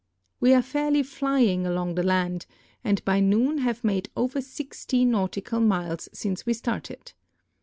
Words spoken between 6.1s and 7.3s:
since we started.